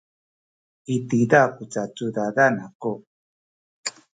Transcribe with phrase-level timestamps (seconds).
[0.95, 2.91] i tiza ku cacudadan aku.